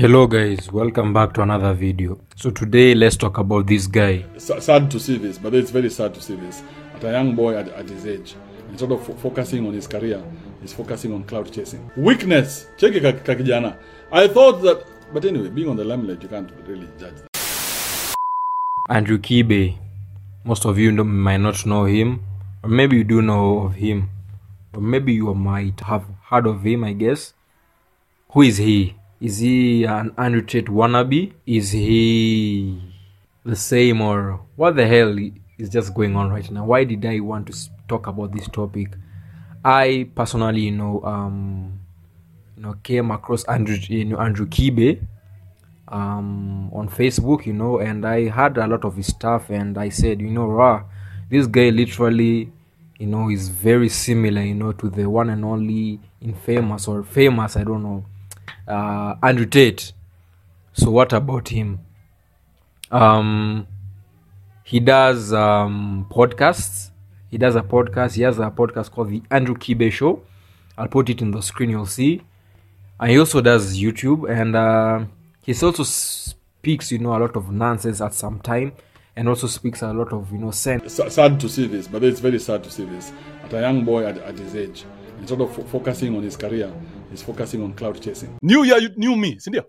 Hello 0.00 0.26
guys, 0.26 0.72
welcome 0.72 1.12
back 1.12 1.34
to 1.34 1.42
another 1.42 1.74
video. 1.74 2.18
So 2.34 2.50
today 2.50 2.94
let's 2.94 3.18
talk 3.18 3.36
about 3.36 3.66
this 3.66 3.86
guy. 3.86 4.24
S- 4.34 4.64
sad 4.64 4.90
to 4.92 4.98
see 4.98 5.18
this, 5.18 5.36
but 5.36 5.54
it's 5.54 5.70
very 5.70 5.90
sad 5.90 6.14
to 6.14 6.22
see 6.22 6.36
this. 6.36 6.62
At 6.94 7.04
a 7.04 7.12
young 7.12 7.36
boy 7.36 7.54
at, 7.54 7.68
at 7.68 7.86
his 7.86 8.06
age, 8.06 8.34
instead 8.70 8.90
of 8.92 9.04
fo- 9.04 9.12
focusing 9.12 9.66
on 9.66 9.74
his 9.74 9.86
career, 9.86 10.24
he's 10.62 10.72
focusing 10.72 11.12
on 11.12 11.24
cloud 11.24 11.52
chasing. 11.52 11.90
Weakness. 11.98 12.66
Check 12.78 12.94
it, 12.94 13.02
ka 13.26 13.34
kijana. 13.34 13.76
I 14.10 14.26
thought 14.26 14.62
that, 14.62 14.86
but 15.12 15.26
anyway, 15.26 15.50
being 15.50 15.68
on 15.68 15.76
the 15.76 15.84
limelight, 15.84 16.22
you 16.22 16.30
can't 16.30 16.50
really 16.66 16.88
judge 16.98 17.16
that. 17.16 18.14
Andrew 18.88 19.18
Kibe. 19.18 19.76
Most 20.44 20.64
of 20.64 20.78
you 20.78 20.92
know, 20.92 21.04
might 21.04 21.42
not 21.42 21.66
know 21.66 21.84
him, 21.84 22.24
or 22.64 22.70
maybe 22.70 22.96
you 22.96 23.04
do 23.04 23.20
know 23.20 23.58
of 23.58 23.74
him, 23.74 24.08
or 24.72 24.80
maybe 24.80 25.12
you 25.12 25.34
might 25.34 25.78
have 25.80 26.06
heard 26.30 26.46
of 26.46 26.62
him, 26.62 26.84
I 26.84 26.94
guess. 26.94 27.34
Who 28.30 28.40
is 28.40 28.56
he? 28.56 28.94
Is 29.20 29.38
he 29.38 29.84
an 29.84 30.12
Andrew 30.16 30.42
wannabe? 30.42 31.32
Is 31.46 31.72
he 31.72 32.80
the 33.44 33.54
same, 33.56 34.00
or 34.00 34.40
what 34.56 34.76
the 34.76 34.86
hell 34.86 35.14
is 35.58 35.68
just 35.68 35.94
going 35.94 36.16
on 36.16 36.30
right 36.30 36.50
now? 36.50 36.64
Why 36.64 36.84
did 36.84 37.04
I 37.04 37.20
want 37.20 37.48
to 37.48 37.70
talk 37.86 38.06
about 38.06 38.32
this 38.32 38.48
topic? 38.48 38.88
I 39.62 40.08
personally, 40.14 40.62
you 40.62 40.72
know, 40.72 41.02
um, 41.04 41.80
you 42.56 42.62
know, 42.62 42.76
came 42.82 43.10
across 43.10 43.44
Andrew, 43.44 43.76
you 43.88 44.06
know, 44.06 44.18
Andrew 44.18 44.46
Kibe, 44.46 45.02
um, 45.88 46.72
on 46.72 46.88
Facebook, 46.88 47.44
you 47.44 47.52
know, 47.52 47.78
and 47.78 48.06
I 48.06 48.28
had 48.28 48.56
a 48.56 48.66
lot 48.66 48.86
of 48.86 48.96
his 48.96 49.08
stuff, 49.08 49.50
and 49.50 49.76
I 49.76 49.90
said, 49.90 50.22
you 50.22 50.30
know, 50.30 50.46
rah, 50.46 50.84
this 51.28 51.46
guy 51.46 51.68
literally, 51.68 52.50
you 52.98 53.06
know, 53.06 53.28
is 53.28 53.48
very 53.48 53.90
similar, 53.90 54.42
you 54.42 54.54
know, 54.54 54.72
to 54.72 54.88
the 54.88 55.10
one 55.10 55.28
and 55.28 55.44
only 55.44 56.00
infamous 56.22 56.88
or 56.88 57.02
famous, 57.02 57.56
I 57.56 57.64
don't 57.64 57.82
know, 57.82 58.06
uh, 58.70 59.16
Andrew 59.22 59.46
Tate. 59.46 59.92
So 60.72 60.90
what 60.90 61.12
about 61.12 61.48
him? 61.48 61.80
Um, 62.90 63.66
he 64.64 64.80
does 64.80 65.32
um, 65.32 66.06
podcasts. 66.10 66.90
He 67.30 67.38
does 67.38 67.56
a 67.56 67.62
podcast. 67.62 68.14
He 68.14 68.22
has 68.22 68.38
a 68.38 68.50
podcast 68.50 68.90
called 68.90 69.10
the 69.10 69.22
Andrew 69.30 69.56
Kibe 69.56 69.90
Show. 69.92 70.22
I'll 70.78 70.88
put 70.88 71.10
it 71.10 71.20
in 71.20 71.30
the 71.32 71.40
screen. 71.40 71.70
You'll 71.70 71.86
see 71.86 72.22
and 73.00 73.10
he 73.10 73.18
also 73.18 73.40
does 73.40 73.78
YouTube 73.78 74.30
and 74.30 74.54
uh, 74.54 75.04
he 75.42 75.52
also 75.54 75.82
speaks 75.82 76.92
you 76.92 76.98
know 76.98 77.16
a 77.16 77.18
lot 77.18 77.34
of 77.34 77.50
nonsense 77.50 78.00
at 78.00 78.12
some 78.14 78.38
time 78.40 78.72
and 79.16 79.28
also 79.28 79.46
speaks 79.46 79.82
a 79.82 79.92
lot 79.92 80.12
of 80.12 80.30
you 80.30 80.38
know 80.38 80.50
sense 80.50 81.00
sad 81.08 81.40
to 81.40 81.48
see 81.48 81.66
this, 81.66 81.88
but 81.88 82.04
it's 82.04 82.20
very 82.20 82.38
sad 82.38 82.62
to 82.62 82.70
see 82.70 82.84
this. 82.84 83.12
At 83.42 83.54
a 83.54 83.60
young 83.60 83.84
boy 83.84 84.06
at, 84.06 84.18
at 84.18 84.38
his 84.38 84.54
age, 84.54 84.84
instead 85.18 85.40
of 85.40 85.52
fo- 85.54 85.64
focusing 85.64 86.14
on 86.16 86.22
his 86.22 86.36
career, 86.36 86.72
he's 87.10 87.22
focusing 87.22 87.62
on 87.62 87.72
cloud 87.74 88.00
chasing. 88.00 88.36
New 88.42 88.62
year, 88.64 88.78
you- 88.78 88.94
new 88.96 89.16
me, 89.16 89.38
Cynthia. 89.38 89.64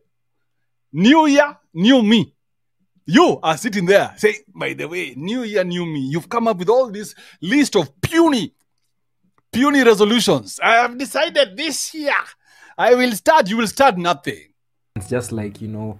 New 0.94 1.26
year, 1.28 1.58
new 1.74 2.02
me. 2.04 2.34
You 3.06 3.40
are 3.42 3.58
sitting 3.58 3.86
there 3.86 4.14
saying, 4.18 4.42
by 4.54 4.74
the 4.74 4.88
way, 4.88 5.14
new 5.16 5.44
year, 5.44 5.64
new 5.64 5.86
me. 5.86 6.00
You've 6.02 6.30
come 6.30 6.48
up 6.48 6.58
with 6.58 6.70
all 6.70 6.90
this 6.92 7.16
list 7.42 7.76
of 7.76 7.90
puny, 8.02 8.54
puny 9.52 9.84
resolutions. 9.84 10.60
I 10.62 10.76
have 10.76 10.98
decided 10.98 11.58
this 11.58 11.94
year 11.94 12.14
I 12.78 12.94
will 12.96 13.12
start, 13.14 13.50
you 13.50 13.58
will 13.58 13.68
start 13.68 13.98
nothing. 13.98 14.48
it's 14.96 15.10
just 15.10 15.32
like 15.32 15.62
you 15.62 15.68
know 15.68 16.00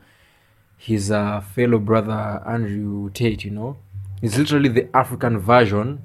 his 0.78 1.12
uh, 1.12 1.40
fellow 1.42 1.80
brother 1.80 2.42
andrew 2.46 3.10
tate 3.12 3.46
you 3.46 3.52
know 3.52 3.78
he's 4.20 4.38
literally 4.38 4.68
the 4.70 4.90
african 4.96 5.38
version 5.40 6.02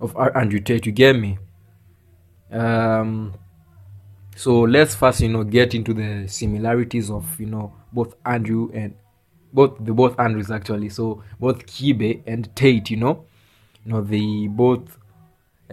of 0.00 0.14
andrew 0.34 0.60
tate 0.60 0.84
you 0.84 0.92
get 0.92 1.14
me 1.16 1.38
um 2.50 3.32
so 4.36 4.60
let's 4.60 4.94
first 4.94 5.20
you 5.20 5.28
know 5.28 5.42
get 5.44 5.74
into 5.74 5.94
the 5.94 6.28
similarities 6.28 7.10
of 7.10 7.40
you 7.40 7.46
know 7.46 7.72
both 7.92 8.14
andrew 8.24 8.70
and 8.74 8.94
both 9.52 9.76
the 9.80 9.92
both 9.92 10.18
andrews 10.20 10.50
actually. 10.50 10.90
So 10.90 11.22
both 11.40 11.66
kibe 11.66 12.22
and 12.26 12.54
tate 12.54 12.90
you 12.90 12.98
know. 12.98 13.24
You 13.84 13.92
know 13.92 14.02
they 14.02 14.46
both 14.48 14.98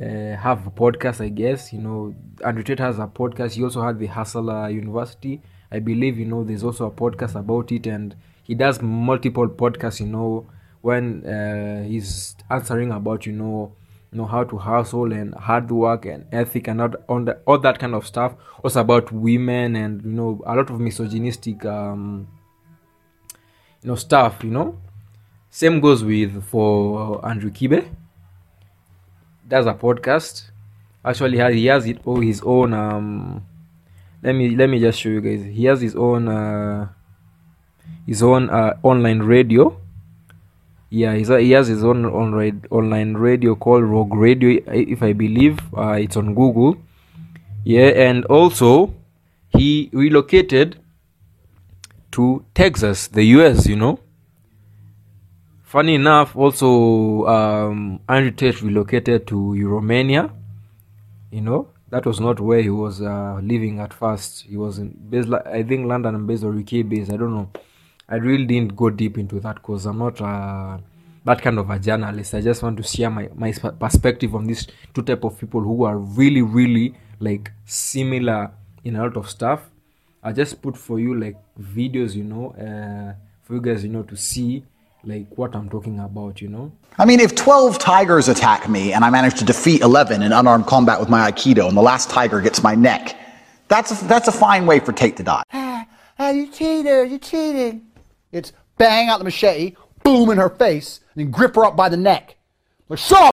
uh, 0.02 0.36
have 0.38 0.66
a 0.68 0.72
podcast 0.72 1.22
i 1.24 1.30
guess. 1.30 1.74
You 1.74 1.80
know 1.80 2.16
andrew 2.46 2.64
tate 2.64 2.80
has 2.80 3.00
a 3.00 3.08
podcast. 3.08 3.54
He 3.54 3.64
also 3.64 3.82
had 3.82 4.00
the 4.00 4.08
hustler 4.08 4.70
university. 4.70 5.42
I 5.72 5.80
believe 5.80 6.18
you 6.18 6.26
know 6.26 6.44
there's 6.44 6.64
also 6.64 6.86
a 6.88 6.92
podcast 6.92 7.36
about 7.36 7.72
it. 7.72 7.86
And 7.88 8.16
he 8.44 8.56
does 8.56 8.82
multiple 8.82 9.50
podcasts 9.50 10.00
you 10.00 10.08
know 10.08 10.48
when 10.82 11.26
uh, 11.26 11.84
he's 11.84 12.36
answering 12.50 12.92
about 12.92 13.26
you 13.26 13.34
know 13.34 13.76
know 14.14 14.26
how 14.26 14.44
to 14.44 14.58
hustle 14.58 15.12
and 15.12 15.34
hard 15.36 15.70
work 15.72 16.06
and 16.06 16.26
ethic 16.32 16.68
and 16.68 16.82
all, 16.82 17.24
that, 17.24 17.42
all 17.46 17.58
that 17.60 17.80
kind 17.80 17.96
of 17.96 18.06
stuff. 18.06 18.36
Also 18.64 18.82
about 18.82 19.12
women 19.12 19.76
and 19.76 20.04
you 20.04 20.12
know 20.12 20.42
a 20.46 20.56
lot 20.56 20.70
of 20.70 20.80
misogynistic 20.80 21.66
um 21.66 22.28
you 23.82 23.88
know 23.88 23.96
stuff 23.96 24.44
you 24.44 24.50
know. 24.50 24.78
Same 25.50 25.80
goes 25.80 26.04
with 26.04 26.44
for 26.46 27.26
andrew 27.28 27.52
kibe. 27.52 27.88
Does 29.48 29.66
a 29.66 29.74
podcast. 29.74 30.50
Actually 31.06 31.38
he 31.54 31.66
has 31.66 31.86
it 31.86 32.00
all 32.06 32.22
his 32.22 32.42
own 32.42 32.74
um 32.74 33.46
let 34.22 34.34
me 34.34 34.56
let 34.56 34.70
me 34.70 34.80
just 34.80 35.00
show 35.00 35.10
you 35.10 35.22
guys. 35.22 35.44
He 35.44 35.66
has 35.66 35.82
his 35.82 35.96
own 35.96 36.28
uh 36.28 36.90
his 38.08 38.24
own 38.24 38.50
uh, 38.50 38.78
online 38.84 39.20
radio 39.20 39.80
yeah 40.94 41.16
he's, 41.16 41.28
he 41.30 41.50
has 41.52 41.68
his 41.68 41.84
own 41.84 42.06
online 42.06 42.64
online 42.70 43.16
radio 43.16 43.56
called 43.56 43.84
rogue 43.84 44.14
radio 44.14 44.62
if 44.68 45.02
i 45.02 45.12
believe 45.12 45.60
uh, 45.76 45.94
it's 45.94 46.16
on 46.16 46.36
google. 46.36 46.78
Yeah 47.66 47.88
and 48.08 48.26
also 48.26 48.94
he 49.58 49.90
relocated 49.92 50.78
to 52.12 52.46
texas 52.54 53.08
the 53.08 53.24
us 53.24 53.66
you 53.66 53.76
know. 53.76 54.00
Funny 55.64 55.96
enough 55.96 56.36
also 56.36 57.26
um 57.26 58.00
andrew 58.08 58.30
tate 58.32 58.62
relocated 58.62 59.26
to 59.28 59.56
romania 59.68 60.30
you 61.32 61.42
know. 61.42 61.70
That 61.90 62.06
was 62.06 62.20
not 62.20 62.40
where 62.40 62.62
he 62.62 62.70
was 62.72 63.02
uh, 63.04 63.40
living 63.44 63.80
at 63.80 63.94
first. 63.94 64.46
He 64.50 64.58
was 64.58 64.80
in 64.80 64.90
based 65.10 65.30
i 65.34 65.64
think 65.64 65.88
london 65.88 66.28
based 66.28 66.44
or 66.44 66.54
uk 66.54 66.72
based 66.88 67.12
i 67.12 67.18
don't 67.18 67.34
know 67.34 67.50
i 68.14 68.18
really 68.18 68.46
didn't 68.46 68.76
go 68.76 68.90
deep 68.90 69.18
into 69.18 69.40
that 69.40 69.56
because 69.56 69.86
i'm 69.86 70.00
not 70.06 70.20
uh, 70.22 70.78
that 71.26 71.42
kind 71.42 71.58
of 71.60 71.70
a 71.70 71.80
journalist 71.80 72.34
i 72.34 72.42
just 72.42 72.62
want 72.64 72.78
to 72.78 72.84
share 72.84 73.10
my, 73.10 73.28
my 73.36 73.52
perspective 73.52 74.36
on 74.36 74.46
these 74.46 74.68
two 74.94 75.02
type 75.02 75.24
of 75.24 75.38
people 75.40 75.62
who 75.62 75.84
are 75.84 75.98
really 75.98 76.42
really 76.42 76.94
like 77.20 77.52
similar 77.66 78.52
in 78.84 78.96
a 78.96 79.02
lot 79.04 79.18
of 79.18 79.30
stuff 79.30 79.62
i 80.24 80.32
just 80.32 80.62
put 80.62 80.78
for 80.78 81.00
you 81.00 81.16
like 81.26 81.38
videos 81.60 82.16
you 82.16 82.24
know 82.24 82.46
uh, 82.66 83.14
for 83.44 83.56
you 83.56 83.62
guys 83.62 83.84
you 83.84 83.90
know 83.90 84.04
to 84.04 84.16
see 84.16 84.64
like 85.04 85.28
what 85.36 85.56
i'm 85.56 85.70
talking 85.70 86.00
about 86.00 86.42
you 86.42 86.50
know 86.50 86.72
I 87.00 87.06
mean, 87.06 87.20
if 87.20 87.34
12 87.34 87.80
tigers 87.80 88.30
attack 88.30 88.70
me 88.70 88.94
and 88.94 89.04
I 89.04 89.10
manage 89.10 89.40
to 89.40 89.46
defeat 89.46 89.82
11 89.82 90.22
in 90.22 90.32
unarmed 90.32 90.68
combat 90.68 91.00
with 91.00 91.10
my 91.10 91.32
Aikido 91.32 91.68
and 91.68 91.76
the 91.76 91.82
last 91.82 92.12
tiger 92.12 92.40
gets 92.40 92.62
my 92.62 92.76
neck, 92.76 93.18
that's 93.68 94.00
a, 94.00 94.06
that's 94.06 94.28
a 94.28 94.32
fine 94.32 94.68
way 94.68 94.80
for 94.80 94.92
Tate 94.92 95.18
to 95.18 95.24
die. 95.24 95.42
Ah, 95.52 95.88
ah, 96.20 96.30
you 96.30 96.52
cheater, 96.52 97.04
you 97.04 97.18
cheated. 97.18 97.82
It's 98.34 98.52
bang 98.80 99.10
out 99.10 99.20
the 99.20 99.24
machete, 99.26 99.76
boom 100.04 100.32
in 100.32 100.40
her 100.40 100.50
face, 100.50 101.02
and 101.14 101.24
then 101.24 101.30
grip 101.32 101.54
her 101.56 101.66
up 101.66 101.76
by 101.76 101.88
the 101.88 101.98
neck. 101.98 102.36
Like, 102.90 102.98
shut 102.98 103.22
up! 103.22 103.36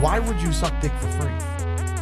Why 0.00 0.18
would 0.18 0.40
you 0.40 0.50
suck 0.52 0.72
dick 0.80 0.90
for 1.00 1.10
free? 1.20 1.32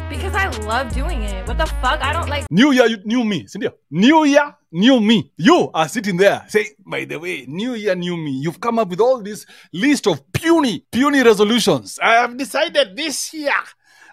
Because 0.07 0.33
I 0.33 0.47
love 0.65 0.93
doing 0.93 1.23
it. 1.23 1.45
What 1.45 1.57
the 1.57 1.65
fuck? 1.65 2.01
I 2.01 2.13
don't 2.13 2.29
like 2.29 2.45
New 2.49 2.71
year, 2.71 2.85
you- 2.87 3.01
new 3.03 3.25
me, 3.25 3.47
Cynthia. 3.47 3.73
New 3.91 4.23
year, 4.23 4.55
new 4.71 5.01
me. 5.01 5.29
You 5.35 5.69
are 5.73 5.89
sitting 5.89 6.15
there 6.15 6.45
saying, 6.47 6.69
by 6.85 7.03
the 7.03 7.19
way, 7.19 7.43
new 7.49 7.73
year, 7.73 7.95
new 7.95 8.15
me. 8.15 8.31
You've 8.31 8.61
come 8.61 8.79
up 8.79 8.87
with 8.87 9.01
all 9.01 9.21
this 9.21 9.45
list 9.73 10.07
of 10.07 10.21
puny, 10.31 10.85
puny 10.89 11.21
resolutions. 11.21 11.99
I 12.01 12.13
have 12.13 12.37
decided 12.37 12.95
this 12.95 13.33
year 13.33 13.51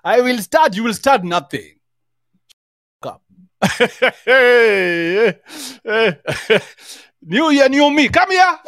I 0.03 0.21
will 0.21 0.39
start, 0.39 0.75
you 0.75 0.83
will 0.83 0.95
start 0.95 1.23
nothing. 1.23 1.79
Up. 3.05 3.23
new 7.23 7.51
year, 7.51 7.69
new 7.69 7.91
me. 7.91 8.09
Come 8.09 8.31
here. 8.31 8.59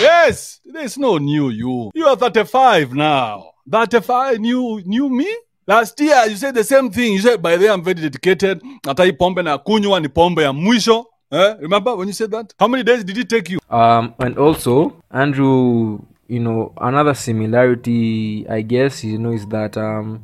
Yes, 0.00 0.60
there's 0.64 0.98
no 0.98 1.18
new 1.18 1.50
you. 1.50 1.90
You 1.94 2.06
are 2.06 2.16
35 2.16 2.92
now. 2.94 3.52
35, 3.70 4.40
new, 4.40 4.80
new 4.84 5.08
me? 5.08 5.26
Last 5.66 6.00
year 6.00 6.26
you 6.28 6.36
said 6.36 6.54
the 6.54 6.64
same 6.64 6.90
thing. 6.90 7.12
You 7.12 7.20
said 7.20 7.40
by 7.40 7.56
the 7.56 7.66
way 7.66 7.70
I'm 7.72 7.82
very 7.84 8.00
dedicated. 8.00 8.62
Hata 8.86 9.04
hii 9.04 9.12
pombe 9.12 9.42
na 9.42 9.58
kunywa 9.58 10.00
ni 10.00 10.08
pombe 10.08 10.42
ya 10.42 10.52
mwisho. 10.52 11.06
Eh? 11.30 11.54
Remember 11.60 11.94
when 11.96 12.08
you 12.08 12.14
said 12.14 12.30
that? 12.30 12.52
How 12.58 12.68
many 12.68 12.82
days 12.84 13.04
did 13.04 13.16
it 13.18 13.28
take 13.28 13.52
you? 13.52 13.58
um 13.72 14.12
and 14.18 14.38
also 14.38 14.92
andrew 15.10 15.98
you 16.28 16.38
know 16.38 16.72
another 16.76 17.14
similarity 17.14 18.46
i 18.48 18.62
guess 18.62 19.02
you 19.04 19.16
know 19.18 19.32
is 19.32 19.46
that 19.48 19.76
um 19.78 20.20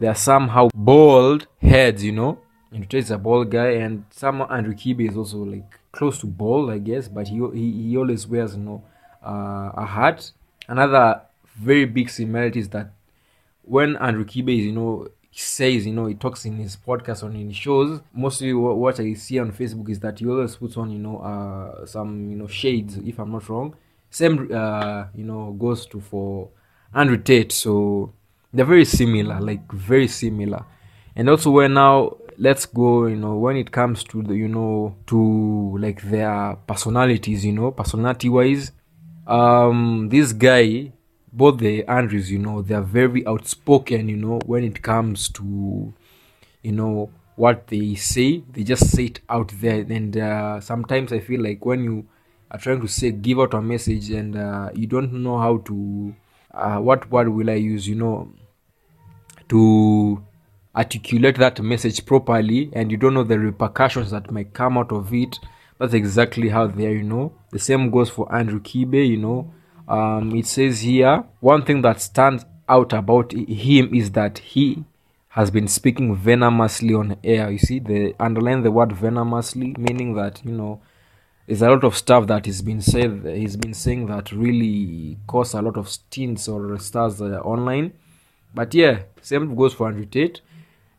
they 0.00 0.08
are 0.08 0.16
somehow 0.16 0.68
bald 0.74 1.46
heads 1.62 2.02
you 2.04 2.12
know 2.12 2.38
and 2.72 2.92
is 2.94 3.10
a 3.12 3.18
bald 3.18 3.50
guy 3.50 3.70
and 3.84 4.02
some 4.10 4.42
andrew 4.50 4.74
kibe 4.74 5.00
is 5.08 5.16
also 5.16 5.44
like 5.44 5.78
close 5.96 6.18
to 6.18 6.26
bald 6.26 6.70
i 6.70 6.78
guess 6.78 7.08
but 7.08 7.28
he 7.28 7.36
he, 7.54 7.88
he 7.88 7.96
always 7.96 8.26
wears 8.26 8.54
you 8.54 8.62
know 8.62 8.82
uh, 9.24 9.70
a 9.74 9.86
hat 9.86 10.30
another 10.68 11.22
very 11.56 11.84
big 11.84 12.08
similarity 12.10 12.60
is 12.60 12.68
that 12.68 12.90
when 13.62 13.96
andrew 13.96 14.24
kibe 14.24 14.48
is 14.48 14.66
you 14.66 14.72
know 14.72 15.08
says, 15.38 15.86
you 15.86 15.92
know, 15.92 16.06
he 16.06 16.14
talks 16.14 16.44
in 16.44 16.56
his 16.56 16.76
podcast 16.76 17.22
on 17.22 17.36
in 17.36 17.52
shows. 17.52 18.00
Mostly 18.12 18.54
what, 18.54 18.76
what 18.76 18.98
I 19.00 19.12
see 19.14 19.38
on 19.38 19.52
Facebook 19.52 19.88
is 19.90 20.00
that 20.00 20.18
he 20.18 20.26
always 20.26 20.56
puts 20.56 20.76
on, 20.76 20.90
you 20.90 20.98
know, 20.98 21.18
uh, 21.18 21.84
some, 21.86 22.30
you 22.30 22.36
know, 22.36 22.46
shades, 22.46 22.96
if 22.96 23.18
I'm 23.18 23.32
not 23.32 23.48
wrong. 23.48 23.74
Same, 24.10 24.50
uh, 24.52 25.06
you 25.14 25.24
know, 25.24 25.52
goes 25.58 25.84
to 25.86 26.00
for 26.00 26.48
Andrew 26.94 27.18
Tate. 27.18 27.52
So 27.52 28.14
they're 28.52 28.64
very 28.64 28.86
similar, 28.86 29.40
like 29.40 29.70
very 29.70 30.08
similar. 30.08 30.64
And 31.14 31.28
also 31.28 31.50
where 31.50 31.68
now 31.68 32.16
let's 32.38 32.66
go, 32.66 33.06
you 33.06 33.16
know, 33.16 33.34
when 33.36 33.56
it 33.56 33.70
comes 33.70 34.04
to 34.04 34.22
the, 34.22 34.34
you 34.34 34.48
know, 34.48 34.96
to 35.06 35.78
like 35.78 36.02
their 36.02 36.56
personalities, 36.66 37.44
you 37.44 37.52
know, 37.52 37.70
personality 37.70 38.28
wise, 38.28 38.72
um, 39.26 40.08
this 40.10 40.32
guy, 40.32 40.92
both 41.32 41.58
the 41.58 41.84
Andrews, 41.84 42.30
you 42.30 42.38
know, 42.38 42.62
they're 42.62 42.80
very 42.80 43.26
outspoken, 43.26 44.08
you 44.08 44.16
know, 44.16 44.38
when 44.46 44.64
it 44.64 44.82
comes 44.82 45.28
to, 45.30 45.92
you 46.62 46.72
know, 46.72 47.10
what 47.36 47.66
they 47.66 47.94
say, 47.94 48.42
they 48.52 48.62
just 48.62 48.90
say 48.90 49.06
it 49.06 49.20
out 49.28 49.52
there. 49.60 49.80
And 49.80 50.16
uh, 50.16 50.60
sometimes 50.60 51.12
I 51.12 51.20
feel 51.20 51.42
like 51.42 51.64
when 51.64 51.84
you 51.84 52.06
are 52.50 52.58
trying 52.58 52.80
to 52.80 52.88
say, 52.88 53.10
give 53.10 53.38
out 53.40 53.54
a 53.54 53.60
message 53.60 54.10
and 54.10 54.36
uh, 54.36 54.70
you 54.74 54.86
don't 54.86 55.12
know 55.12 55.38
how 55.38 55.58
to, 55.58 56.14
uh, 56.54 56.78
what 56.78 57.10
word 57.10 57.28
will 57.28 57.50
I 57.50 57.54
use, 57.54 57.86
you 57.86 57.96
know, 57.96 58.32
to 59.48 60.24
articulate 60.76 61.36
that 61.36 61.60
message 61.60 62.04
properly 62.04 62.70
and 62.74 62.90
you 62.90 62.96
don't 62.96 63.14
know 63.14 63.24
the 63.24 63.38
repercussions 63.38 64.10
that 64.10 64.30
might 64.30 64.52
come 64.52 64.76
out 64.76 64.92
of 64.92 65.12
it. 65.14 65.38
That's 65.78 65.94
exactly 65.94 66.50
how 66.50 66.66
they 66.66 66.86
are 66.86 66.90
you 66.92 67.02
know. 67.02 67.32
The 67.50 67.58
same 67.58 67.90
goes 67.90 68.10
for 68.10 68.32
andrew 68.34 68.60
kibe 68.60 69.08
you 69.08 69.16
know. 69.16 69.52
Um, 69.88 70.34
it 70.34 70.46
says 70.46 70.80
here 70.80 71.24
one 71.40 71.64
thing 71.64 71.82
that 71.82 72.00
stands 72.00 72.44
out 72.68 72.92
about 72.92 73.32
him 73.32 73.94
is 73.94 74.10
that 74.12 74.38
he 74.38 74.84
has 75.28 75.50
been 75.50 75.68
speaking 75.68 76.14
venomously 76.14 76.94
on 76.94 77.16
air. 77.22 77.50
You 77.50 77.58
see 77.58 77.78
the 77.78 78.14
underline 78.20 78.62
the 78.62 78.70
word 78.70 78.92
venomously 78.92 79.74
meaning 79.78 80.14
that 80.14 80.44
you 80.44 80.52
know 80.52 80.80
there's 81.46 81.62
a 81.62 81.70
lot 81.70 81.84
of 81.84 81.96
stuff 81.96 82.26
that 82.26 82.44
he's 82.44 82.60
been 82.60 82.82
said 82.82 83.24
he's 83.24 83.56
been 83.56 83.74
saying 83.74 84.06
that 84.06 84.30
really 84.32 85.16
cause 85.26 85.54
a 85.54 85.62
lot 85.62 85.76
of 85.78 85.88
stints 85.88 86.48
or 86.48 86.78
stars 86.78 87.22
uh, 87.22 87.40
online. 87.40 87.94
But 88.54 88.74
yeah 88.74 89.04
same 89.22 89.54
goes 89.54 89.72
for 89.72 89.88
andrew 89.88 90.04
tate 90.04 90.42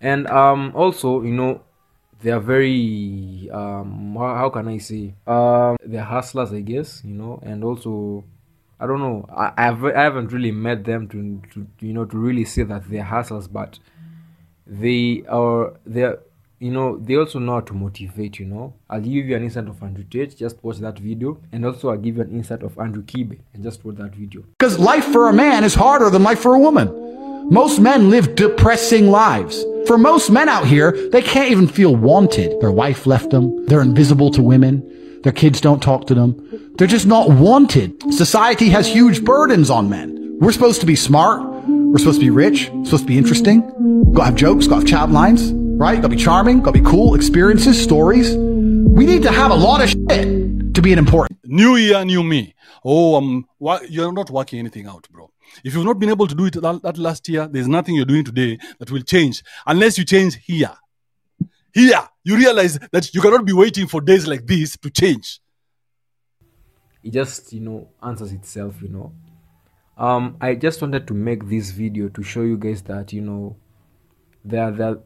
and 0.02 0.28
um 0.28 0.72
also 0.76 1.22
you 1.22 1.34
know 1.34 1.62
they 2.22 2.32
are 2.32 2.40
very 2.40 3.50
um 3.52 4.16
how, 4.18 4.36
how 4.36 4.50
can 4.50 4.68
i 4.68 4.78
say? 4.78 5.14
Um 5.26 5.78
they're 5.84 6.04
hustlers 6.04 6.52
i 6.54 6.62
guess 6.62 7.04
you 7.04 7.14
know 7.14 7.40
and 7.44 7.64
also 7.64 8.24
i 8.80 8.88
don't 8.88 9.00
know 9.00 9.26
i 9.36 9.52
I've, 9.58 9.84
i 9.86 10.02
haven't 10.02 10.32
really 10.32 10.52
met 10.52 10.84
them 10.84 11.08
to, 11.10 11.42
to 11.54 11.68
you 11.80 11.94
know 11.94 12.06
to 12.06 12.18
really 12.18 12.46
say 12.46 12.64
that 12.64 12.90
they're 12.90 13.04
hustlers 13.04 13.48
but 13.48 13.80
they 14.66 15.24
are 15.30 15.74
they're 15.86 16.20
you 16.60 16.72
know 16.72 16.98
they 16.98 17.16
also 17.16 17.40
know 17.40 17.54
how 17.54 17.60
to 17.62 17.74
motivate 17.74 18.40
you 18.40 18.46
know. 18.46 18.74
I'll 18.90 19.00
give 19.00 19.14
you 19.14 19.36
an 19.36 19.44
insight 19.44 19.68
of 19.68 19.82
andrew 19.84 20.04
tate 20.04 20.36
just 20.36 20.64
watch 20.64 20.78
that 20.80 20.98
video. 20.98 21.38
And 21.52 21.66
also 21.66 21.90
i'll 21.90 21.98
give 21.98 22.18
you 22.18 22.24
an 22.24 22.32
insight 22.32 22.64
of 22.64 22.78
andrew 22.80 23.04
kibe 23.04 23.38
and 23.54 23.64
just 23.64 23.86
watch 23.86 23.98
that 23.98 24.16
video. 24.16 24.44
Because 24.58 24.80
life 24.80 25.06
for 25.06 25.30
a 25.30 25.34
man 25.34 25.64
is 25.64 25.76
harder 25.76 26.10
than 26.10 26.24
life 26.24 26.40
for 26.40 26.56
a 26.56 26.60
woman. 26.60 27.07
Most 27.50 27.80
men 27.80 28.10
live 28.10 28.36
depressing 28.36 29.10
lives. 29.10 29.64
For 29.86 29.98
most 29.98 30.30
men 30.30 30.50
out 30.50 30.68
here, 30.68 30.92
they 31.14 31.22
can't 31.22 31.50
even 31.50 31.70
feel 31.70 31.96
wanted. 31.96 32.60
Their 32.60 32.72
wife 32.72 33.08
left 33.08 33.30
them. 33.30 33.66
They're 33.68 33.82
invisible 33.82 34.32
to 34.32 34.42
women. 34.42 34.84
Their 35.24 35.32
kids 35.32 35.62
don't 35.62 35.82
talk 35.82 36.08
to 36.08 36.14
them. 36.14 36.36
They're 36.78 36.88
just 36.88 37.08
not 37.08 37.30
wanted. 37.30 38.04
Society 38.12 38.68
has 38.70 38.86
huge 38.86 39.24
burdens 39.24 39.70
on 39.70 39.90
men. 39.90 40.38
We're 40.42 40.52
supposed 40.52 40.82
to 40.82 40.86
be 40.86 40.98
smart. 40.98 41.42
We're 41.68 42.00
supposed 42.00 42.20
to 42.20 42.26
be 42.26 42.32
rich. 42.32 42.66
Supposed 42.84 43.04
to 43.04 43.08
be 43.08 43.18
interesting. 43.18 43.62
Gotta 44.14 44.26
have 44.26 44.36
jokes. 44.36 44.68
Gotta 44.68 44.82
have 44.82 44.90
chat 44.90 45.12
lines. 45.12 45.54
Right? 45.54 45.96
Gotta 45.96 46.10
be 46.10 46.18
charming. 46.18 46.60
Gotta 46.60 46.80
be 46.82 46.86
cool. 46.86 47.16
Experiences. 47.16 47.82
Stories. 47.82 48.36
We 48.36 49.06
need 49.06 49.24
to 49.24 49.32
have 49.32 49.52
a 49.52 49.56
lot 49.56 49.82
of 49.82 49.90
shit 49.90 50.74
to 50.74 50.82
be 50.82 50.92
an 50.92 51.00
important. 51.00 51.40
New 51.46 51.78
year, 51.78 52.04
new 52.04 52.24
me. 52.24 52.56
Oh, 52.84 53.16
um, 53.16 53.48
you're 53.88 54.12
not 54.12 54.30
working 54.32 54.60
anything 54.60 54.86
out, 54.86 55.08
bro. 55.10 55.32
If 55.64 55.74
you've 55.74 55.86
not 55.86 56.00
been 56.00 56.10
able 56.10 56.28
to 56.28 56.36
do 56.36 56.46
it 56.46 56.54
that, 56.54 56.82
that 56.84 56.98
last 56.98 57.28
year, 57.30 57.48
there's 57.48 57.68
nothing 57.68 57.96
you're 57.96 58.06
doing 58.06 58.24
today 58.24 58.58
that 58.80 58.92
will 58.92 59.02
change 59.02 59.44
unless 59.66 59.98
you 59.98 60.06
change 60.06 60.36
here. 60.36 60.72
Here, 61.74 62.02
you 62.24 62.36
realize 62.36 62.80
that 62.92 63.14
you 63.14 63.22
cannot 63.22 63.46
be 63.46 63.54
waiting 63.54 63.88
for 63.88 64.02
days 64.02 64.28
like 64.28 64.46
this 64.48 64.78
to 64.78 64.90
change. 64.90 65.40
it 67.08 67.14
just 67.14 67.54
you 67.54 67.62
know 67.62 67.88
answers 68.04 68.32
itself 68.32 68.82
you 68.82 68.90
know 68.90 69.14
um 69.98 70.36
i 70.42 70.54
just 70.54 70.82
wanted 70.82 71.08
to 71.08 71.14
make 71.14 71.48
this 71.50 71.72
video 71.72 72.10
to 72.10 72.22
show 72.22 72.42
you 72.42 72.58
guys 72.58 72.82
that 72.84 73.14
you 73.14 73.22
know 73.22 73.56
that 74.44 74.78
that 74.78 75.02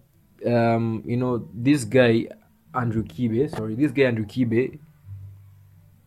um 0.51 1.03
you 1.05 1.15
know 1.17 1.47
this 1.53 1.83
guy 1.83 2.27
andrew 2.73 3.03
kibe 3.03 3.49
sorry 3.55 3.75
this 3.75 3.91
guy 3.91 4.03
andrew 4.03 4.25
kibe 4.25 4.79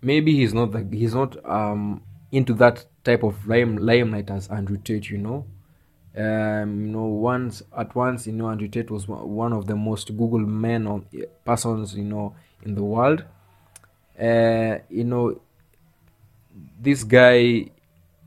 maybe 0.03 0.33
he's 0.35 0.53
not 0.53 0.73
the, 0.73 0.87
he's 0.97 1.15
not 1.15 1.37
um 1.49 2.03
into 2.35 2.55
that 2.55 2.85
type 3.05 3.23
of 3.23 3.47
lime, 3.47 3.77
limelight 3.77 4.31
as 4.31 4.49
andrew 4.49 4.77
tate 4.79 5.11
you 5.11 5.19
know. 5.19 5.45
Um 6.17 6.87
you 6.87 6.93
know 6.93 7.05
once 7.07 7.63
at 7.77 7.95
once 7.95 8.27
you 8.27 8.33
know 8.35 8.49
andrew 8.51 8.69
tate 8.69 8.91
was 8.91 9.09
one- 9.09 9.53
of 9.53 9.67
the 9.67 9.77
most 9.77 10.09
google 10.17 10.41
men 10.67 10.87
or 10.87 11.03
persons 11.45 11.95
you 11.97 12.05
know 12.05 12.35
in 12.65 12.75
the 12.75 12.83
world. 12.85 13.25
Uh 14.21 14.79
you 14.91 15.05
know 15.05 15.41
this 16.81 17.05
guy 17.05 17.67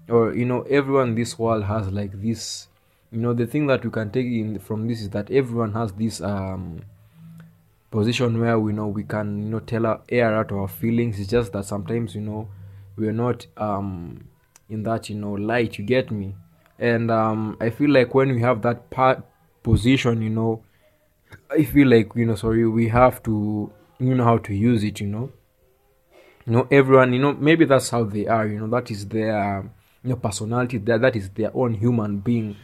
or 0.10 0.34
you 0.34 0.46
know 0.46 0.62
everyone 0.64 1.10
in 1.10 1.16
this 1.16 1.38
world 1.40 1.64
has 1.64 1.88
like 1.90 2.12
this 2.22 2.68
you 3.12 3.20
know 3.20 3.34
the 3.34 3.46
thing 3.48 3.68
that 3.68 3.84
we 3.84 3.92
can 3.92 4.12
take 4.12 4.26
in 4.26 4.60
from 4.60 4.88
this 4.88 5.02
is 5.02 5.10
that 5.12 5.30
everyone 5.32 5.74
has 5.74 5.92
this 5.94 6.22
um 6.22 6.82
position 7.92 8.40
where 8.40 8.60
we 8.60 8.74
know 8.74 8.88
we 8.88 9.04
can 9.04 9.44
you 9.44 9.50
know 9.50 9.60
tell 9.60 9.86
our 9.86 10.02
air 10.10 10.36
out 10.36 10.52
our 10.52 10.68
feelings. 10.68 11.20
It's 11.20 11.30
just 11.30 11.52
that 11.54 11.66
sometimes 11.66 12.16
you 12.16 12.22
know 12.22 12.48
we're 12.98 13.14
not 13.14 13.46
um 13.58 14.28
in 14.70 14.84
that 14.84 15.10
you 15.10 15.16
know 15.16 15.34
light 15.34 15.78
you 15.78 15.86
get 15.86 16.12
me? 16.12 16.36
And 16.80 17.10
um 17.10 17.58
i 17.60 17.70
feel 17.70 17.90
like 17.90 18.14
when 18.14 18.32
we 18.34 18.42
have 18.42 18.62
that 18.62 18.90
part 18.90 19.24
position 19.64 20.22
you 20.22 20.30
know 20.30 20.64
i 21.50 21.64
feel 21.64 21.88
like 21.88 22.12
you 22.16 22.26
know 22.26 22.36
sorry 22.36 22.68
we 22.68 22.88
have 22.90 23.24
to 23.24 23.72
you 24.00 24.14
know 24.14 24.24
how 24.24 24.38
to 24.38 24.54
use 24.54 24.84
it 24.84 25.00
you 25.02 25.08
know? 25.08 25.32
You 26.46 26.54
know 26.54 26.68
everyone 26.72 27.14
you 27.14 27.20
know 27.20 27.34
maybe 27.34 27.66
that's 27.66 27.90
how 27.90 28.04
they 28.04 28.28
are 28.28 28.46
you 28.48 28.60
know 28.60 28.68
that 28.68 28.92
is 28.92 29.08
their 29.08 29.70
you 30.04 30.10
know 30.12 30.16
personality 30.18 30.78
that 30.78 31.02
that 31.02 31.16
is 31.16 31.30
their 31.30 31.52
own 31.56 31.74
human 31.74 32.20
being. 32.20 32.56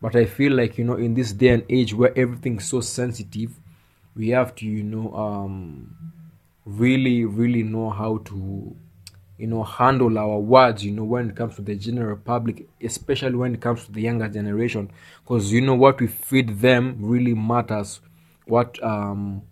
But 0.00 0.16
i 0.16 0.24
feel 0.26 0.52
like 0.52 0.78
you 0.78 0.84
know 0.84 0.94
in 0.96 1.14
this 1.14 1.32
day 1.32 1.48
and 1.48 1.64
age 1.70 1.94
where 1.94 2.12
everything's 2.18 2.68
so 2.68 2.80
sensitive 2.80 3.52
we 4.14 4.28
have 4.30 4.54
to 4.56 4.66
you 4.66 4.82
know 4.82 5.12
um 5.14 5.96
really 6.66 7.24
really 7.24 7.62
know 7.62 7.90
how 7.90 8.18
to 8.18 8.76
you 9.42 9.48
know 9.48 9.64
handle 9.64 10.16
our 10.20 10.38
words 10.38 10.84
you 10.84 10.92
know 10.92 11.02
when 11.02 11.30
it 11.30 11.34
comes 11.34 11.56
to 11.56 11.62
the 11.62 11.74
general 11.74 12.16
public 12.16 12.68
especially 12.80 13.34
when 13.34 13.52
it 13.54 13.60
comes 13.60 13.84
to 13.84 13.90
the 13.90 14.00
younger 14.00 14.28
generation 14.28 14.88
because 15.24 15.52
you 15.52 15.60
know 15.60 15.74
what 15.74 16.00
we 16.00 16.06
feed 16.06 16.60
them 16.60 16.96
really 17.00 17.34
matters. 17.34 17.98
What 18.46 18.80
um 18.84 19.42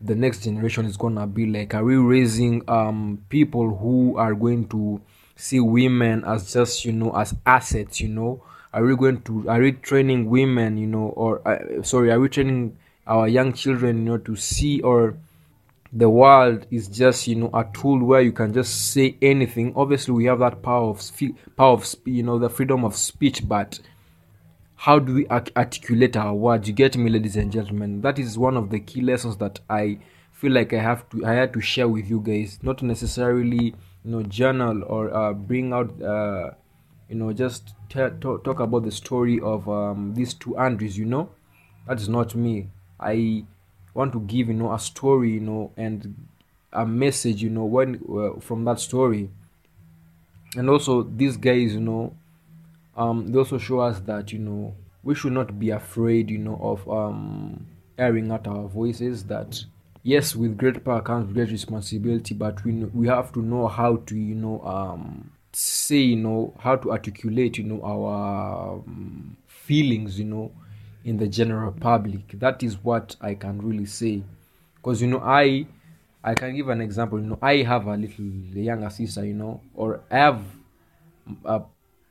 the 0.00 0.16
next 0.16 0.42
generation 0.42 0.84
is 0.86 0.96
gonna 0.96 1.28
be 1.28 1.46
like. 1.46 1.74
Are 1.74 1.84
we 1.84 1.94
raising 1.94 2.68
um 2.68 3.22
people 3.28 3.76
who 3.76 4.16
are 4.16 4.34
going 4.34 4.66
to 4.68 5.00
see 5.36 5.60
women 5.60 6.24
as 6.24 6.52
just 6.52 6.84
you 6.84 6.92
know 6.92 7.12
as 7.16 7.32
assets 7.46 8.00
you 8.00 8.08
know? 8.08 8.42
Are 8.74 8.82
we 8.82 8.96
going 8.96 9.22
to 9.22 9.48
are 9.48 9.60
we 9.60 9.72
training 9.72 10.28
women 10.28 10.76
you 10.76 10.88
know 10.88 11.10
or 11.10 11.46
uh, 11.46 11.84
sorry 11.84 12.10
are 12.10 12.18
we 12.18 12.28
training 12.28 12.76
our 13.06 13.28
young 13.28 13.52
children 13.52 13.98
you 13.98 14.04
know 14.04 14.18
to 14.18 14.34
see 14.34 14.80
or 14.80 15.14
the 15.92 16.08
world 16.08 16.66
is 16.70 16.88
just 16.88 17.26
you 17.26 17.36
know 17.36 17.50
a 17.54 17.64
tool 17.72 18.04
where 18.04 18.20
you 18.20 18.32
can 18.32 18.52
just 18.52 18.92
say 18.92 19.16
anything. 19.22 19.72
Obviously 19.76 20.14
we 20.14 20.24
have 20.26 20.40
that 20.40 20.62
power 20.62 20.90
of 20.90 21.00
spe- 21.00 21.36
power 21.56 21.72
of 21.74 21.86
spe- 21.86 22.08
you 22.08 22.22
know 22.22 22.38
the 22.38 22.50
freedom 22.50 22.84
of 22.84 22.94
speech 22.96 23.46
but 23.48 23.78
how 24.78 24.98
do 24.98 25.14
we 25.14 25.26
articulate 25.28 26.16
our 26.16 26.34
words? 26.34 26.68
You 26.68 26.74
get 26.74 26.96
me 26.96 27.10
ladies 27.10 27.36
and 27.36 27.50
gentlemen? 27.50 28.02
That 28.02 28.18
is 28.18 28.36
one 28.38 28.56
of 28.56 28.70
the 28.70 28.78
key 28.80 29.00
lessons 29.00 29.36
that 29.38 29.58
i 29.70 29.98
feel 30.32 30.52
like 30.52 30.74
i 30.74 30.78
have 30.78 31.08
to 31.08 31.24
i 31.24 31.32
had 31.32 31.50
to 31.54 31.60
share 31.60 31.88
with 31.88 32.08
you 32.10 32.20
guys. 32.20 32.58
Not 32.62 32.82
necessarily 32.82 33.74
you 34.04 34.10
know 34.10 34.22
journal 34.22 34.82
or 34.84 35.12
uh, 35.14 35.32
bring 35.32 35.72
out 35.72 36.00
uh, 36.02 36.50
you 37.08 37.14
know 37.16 37.32
just 37.32 37.74
te- 37.88 38.10
talk, 38.20 38.44
talk 38.44 38.60
about 38.60 38.84
the 38.84 38.90
story 38.92 39.40
of 39.40 39.68
um, 39.68 40.14
these 40.14 40.34
two 40.34 40.56
andrews 40.58 40.98
you 40.98 41.06
know? 41.06 41.30
That 41.88 42.00
is 42.00 42.08
not 42.08 42.34
me. 42.34 42.68
I 42.98 43.44
want 43.96 44.12
to 44.12 44.20
give 44.20 44.48
you 44.48 44.54
know 44.54 44.72
a 44.72 44.78
story 44.78 45.30
you 45.32 45.40
know 45.40 45.72
and 45.76 46.14
a 46.72 46.84
message 46.84 47.42
you 47.42 47.50
know 47.50 47.64
when 47.64 48.00
uh, 48.10 48.38
from 48.40 48.64
that 48.64 48.78
story 48.78 49.30
and 50.56 50.68
also 50.68 51.02
these 51.02 51.36
guys 51.36 51.74
you 51.74 51.80
know 51.80 52.14
um 52.96 53.26
they 53.28 53.38
also 53.38 53.58
show 53.58 53.80
us 53.80 54.00
that 54.00 54.32
you 54.32 54.38
know 54.38 54.74
we 55.02 55.14
should 55.14 55.32
not 55.32 55.58
be 55.58 55.70
afraid 55.70 56.30
you 56.30 56.38
know 56.38 56.58
of 56.60 56.88
um 56.90 57.66
airing 57.98 58.30
out 58.30 58.46
our 58.46 58.68
voices 58.68 59.24
that 59.24 59.64
yes 60.02 60.36
with 60.36 60.56
great 60.58 60.84
power 60.84 61.00
comes 61.00 61.32
great 61.32 61.50
responsibility 61.50 62.34
but 62.34 62.62
we 62.64 62.72
we 62.72 63.06
have 63.08 63.32
to 63.32 63.40
know 63.40 63.66
how 63.66 63.96
to 63.96 64.14
you 64.16 64.34
know 64.34 64.60
um 64.62 65.30
say 65.52 65.96
you 65.96 66.16
know 66.16 66.52
how 66.58 66.76
to 66.76 66.92
articulate 66.92 67.56
you 67.56 67.64
know 67.64 67.80
our 67.82 68.74
um, 68.74 69.36
feelings 69.46 70.18
you 70.18 70.24
know 70.24 70.52
in 71.06 71.16
the 71.16 71.28
general 71.28 71.70
public. 71.72 72.38
That 72.40 72.62
is 72.62 72.82
what 72.84 73.16
i 73.20 73.34
can 73.34 73.62
really 73.62 73.86
say. 73.86 74.22
Because 74.74 75.00
you 75.00 75.06
know 75.06 75.20
i 75.20 75.66
i 76.24 76.34
can 76.34 76.54
give 76.54 76.68
an 76.68 76.80
example. 76.80 77.18
You 77.20 77.26
know 77.26 77.38
i 77.40 77.58
have 77.62 77.86
a 77.86 77.96
little 77.96 78.24
younger 78.24 78.90
sister 78.90 79.24
you 79.24 79.34
know 79.34 79.60
or 79.74 80.00
i 80.10 80.16
have 80.16 80.42
a 81.44 81.62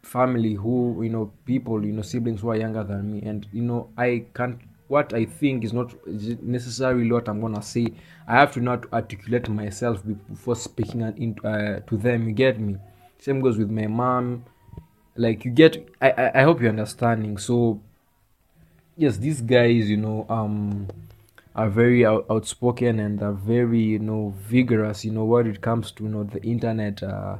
family 0.01 0.53
who 0.53 1.01
you 1.03 1.09
know 1.09 1.31
people 1.45 1.85
you 1.85 1.91
know 1.91 2.01
siblings 2.01 2.41
who 2.41 2.49
are 2.49 2.55
younger 2.55 2.83
than 2.83 3.11
me. 3.11 3.21
And 3.27 3.45
you 3.51 3.61
know 3.61 3.89
i 3.97 4.25
can't 4.33 4.59
what 4.87 5.13
i 5.13 5.25
think 5.25 5.63
is 5.63 5.73
not 5.73 5.93
necessarily 6.41 7.11
what 7.11 7.27
i'm 7.27 7.41
gonna 7.41 7.61
say. 7.61 7.87
I 8.27 8.35
have 8.35 8.53
to 8.53 8.61
not 8.61 8.91
articulate 8.93 9.49
myself 9.49 10.01
before 10.29 10.55
speaking 10.55 11.01
in, 11.01 11.37
uh, 11.43 11.81
to 11.81 11.97
them. 11.97 12.27
You 12.27 12.33
get 12.33 12.59
me? 12.59 12.77
Same 13.19 13.41
goes 13.41 13.57
with 13.57 13.69
my 13.69 13.87
mom. 13.87 14.45
Like 15.17 15.43
you 15.43 15.51
get 15.51 15.85
I, 16.01 16.11
I 16.11 16.39
i 16.39 16.43
hope 16.43 16.61
you're 16.61 16.69
understanding. 16.69 17.37
So 17.37 17.81
yes 18.97 19.17
these 19.17 19.41
guys 19.41 19.89
you 19.89 19.97
know 19.97 20.25
um 20.29 20.87
are 21.55 21.69
very 21.69 22.05
out, 22.05 22.25
outspoken 22.29 22.99
and 22.99 23.21
are 23.21 23.33
very 23.33 23.79
you 23.79 23.99
know 23.99 24.33
vigorous 24.39 25.05
you 25.05 25.11
know 25.11 25.23
when 25.25 25.47
it 25.47 25.61
comes 25.61 25.91
to 25.91 26.03
you 26.03 26.09
know 26.09 26.23
the 26.23 26.41
internet 26.43 27.01
uh 27.03 27.37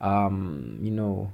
um 0.00 0.78
you 0.82 0.90
know 0.90 1.30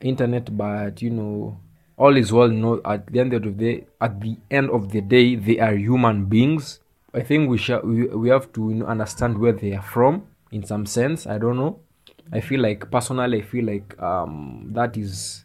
internet 0.00 0.56
but 0.56 1.02
you 1.02 1.10
know 1.10 1.56
all 1.96 2.16
is 2.16 2.32
well 2.32 2.48
know 2.48 2.80
at 2.84 3.06
the 3.06 3.20
end 3.20 3.32
of 3.34 3.42
the 3.42 3.50
day 3.50 3.84
at 4.00 4.20
the 4.20 4.36
end 4.50 4.70
of 4.70 4.90
the 4.90 5.00
day 5.00 5.34
they 5.36 5.58
are 5.60 5.74
human 5.74 6.24
beings. 6.26 6.80
I 7.12 7.20
think 7.20 7.48
we 7.48 7.58
shall 7.58 7.82
we, 7.82 8.06
we 8.08 8.28
have 8.30 8.52
to 8.54 8.70
you 8.70 8.74
know, 8.76 8.86
understand 8.86 9.38
where 9.38 9.52
they 9.52 9.74
are 9.74 9.82
from 9.82 10.26
in 10.50 10.64
some 10.64 10.86
sense 10.86 11.26
i 11.26 11.38
don't 11.38 11.56
know. 11.56 11.78
I 12.32 12.40
feel 12.40 12.60
like 12.60 12.90
personally 12.90 13.38
i 13.38 13.42
feel 13.42 13.64
like 13.66 14.00
um 14.00 14.70
that 14.72 14.96
is 14.96 15.44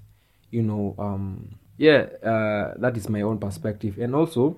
you 0.49 0.61
know 0.63 0.95
um 0.97 1.55
yeah 1.79 2.05
uh 2.23 2.73
that 2.77 2.95
is 2.97 3.09
my 3.09 3.21
own 3.21 3.39
perspective. 3.39 3.97
And 3.97 4.13
also 4.13 4.57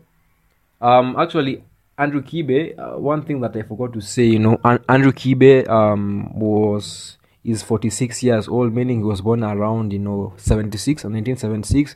um 0.81 1.15
actually 1.17 1.63
andrew 1.97 2.21
kibe 2.23 2.73
uh, 2.79 2.97
one 2.97 3.21
thing 3.23 3.39
that 3.41 3.55
i 3.55 3.61
forgot 3.61 3.93
to 3.93 4.01
say 4.01 4.23
you 4.25 4.39
know 4.39 4.59
An- 4.63 4.83
andrew 4.89 5.11
kibe 5.11 5.69
um 5.69 6.37
was 6.39 7.17
is 7.43 7.61
46 7.63 8.23
years 8.23 8.47
old 8.47 8.73
meaning 8.73 8.99
he 8.99 9.03
was 9.03 9.21
born 9.21 9.43
around 9.43 9.93
you 9.93 9.99
know 9.99 10.33
76 10.37 11.03
and 11.03 11.13
1976 11.13 11.95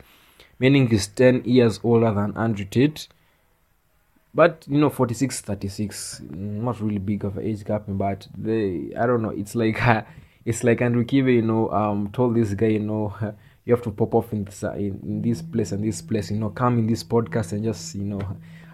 meaning 0.59 0.87
he's 0.87 1.07
10 1.07 1.43
years 1.45 1.79
older 1.83 2.11
than 2.13 2.35
andrew 2.37 2.65
tate. 2.65 3.07
But 4.33 4.65
you 4.67 4.79
know 4.79 4.89
46 4.89 5.41
36 5.41 6.21
not 6.29 6.79
really 6.81 6.97
big 6.99 7.23
of 7.23 7.37
an 7.37 7.45
age 7.45 7.63
gap 7.63 7.83
but 7.87 8.27
they 8.37 8.91
i 8.99 9.05
don't 9.05 9.21
know 9.21 9.29
it's 9.29 9.55
like 9.55 9.79
it's 10.45 10.63
like 10.63 10.81
andrew 10.81 11.05
kibe 11.05 11.33
you 11.33 11.41
know 11.41 11.69
um 11.71 12.09
told 12.11 12.35
this 12.35 12.53
guy 12.53 12.67
you 12.67 12.79
know 12.79 13.13
you 13.65 13.73
have 13.73 13.83
to 13.83 13.91
pop 13.91 14.13
off 14.13 14.31
in 14.31 14.43
this, 14.45 14.63
uh, 14.63 14.73
in, 14.73 15.21
this 15.21 15.41
place 15.41 15.71
and 15.71 15.83
this 15.83 16.01
place 16.01 16.31
you 16.31 16.37
know 16.37 16.49
come 16.49 16.77
in 16.79 16.87
this 16.87 17.03
podcast 17.03 17.51
and 17.51 17.63
just 17.63 17.95
you 17.95 18.03
know 18.03 18.21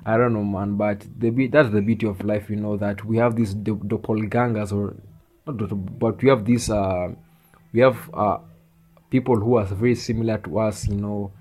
i 0.05 0.17
don't 0.17 0.33
know 0.33 0.43
man 0.43 0.75
but 0.75 1.05
the 1.17 1.29
be- 1.29 1.47
that's 1.47 1.69
the 1.69 1.81
beauty 1.81 2.05
of 2.05 2.23
life 2.23 2.49
you 2.49 2.57
know 2.57 2.75
that 2.77 3.03
we 3.05 3.17
have 3.17 3.35
these 3.35 3.53
do- 3.53 3.75
doppelgangers 3.77 4.71
or 4.71 4.95
not 5.47 5.99
but 5.99 6.21
we 6.21 6.29
have 6.29 6.45
these 6.45 6.69
uh 6.69 7.09
we 7.73 7.79
have 7.79 7.97
uh 8.13 8.37
people 9.09 9.35
who 9.35 9.55
are 9.55 9.65
very 9.65 9.95
similar 9.95 10.37
to 10.37 10.59
us 10.59 10.87
you 10.87 10.95
know 10.95 11.31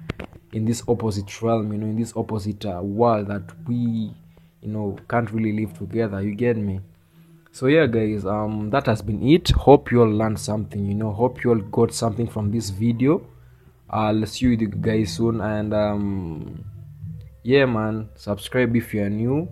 in 0.53 0.65
this 0.65 0.83
opposite 0.89 1.43
realm 1.43 1.73
you 1.73 1.79
know 1.79 1.87
in 1.87 1.97
this 1.97 2.13
opposite 2.17 2.65
uh, 2.67 2.81
world 2.83 3.29
that 3.29 3.43
we 3.67 4.13
you 4.63 4.69
know 4.69 4.97
can't 5.09 5.31
really 5.33 5.53
live 5.53 5.77
together 5.79 6.21
you 6.21 6.35
get 6.35 6.57
me? 6.57 6.81
So 7.53 7.67
yeah 7.67 7.87
guys 7.87 8.25
um 8.25 8.71
that 8.71 8.87
has 8.87 9.03
been 9.03 9.27
it. 9.27 9.51
Hope 9.51 9.91
you 9.91 10.03
all 10.03 10.11
learned 10.11 10.39
something 10.39 10.87
you 10.87 10.95
know 10.95 11.13
hope 11.13 11.43
you 11.43 11.51
all 11.51 11.61
got 11.61 11.93
something 11.93 12.27
from 12.29 12.51
this 12.51 12.71
video 12.71 13.25
i'll 13.91 14.27
see 14.27 14.47
you 14.47 14.57
guys 14.57 15.15
soon 15.17 15.41
and 15.41 15.75
um 15.75 16.65
yeah 17.43 17.65
man. 17.65 18.09
Subscribe 18.17 18.77
if 18.77 18.93
you 18.95 19.03
are 19.03 19.11
new. 19.11 19.49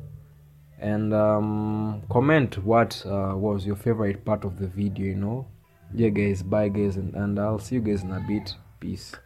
And 0.80 1.12
um 1.12 2.02
comment 2.11 2.62
what 2.62 3.02
uh, 3.04 3.33
was 3.35 3.66
your 3.66 3.76
favorite 3.76 4.25
part 4.25 4.45
of 4.45 4.59
the 4.59 4.68
video 4.68 5.07
you 5.07 5.14
know? 5.16 5.47
Yeah 5.95 6.11
guys. 6.11 6.42
Bye 6.42 6.68
guys. 6.68 6.97
And, 6.97 7.14
and 7.14 7.38
i'll 7.38 7.59
see 7.59 7.76
you 7.76 7.80
guys 7.80 8.02
in 8.02 8.12
a 8.12 8.21
bit. 8.28 8.54
Peace 8.78 9.16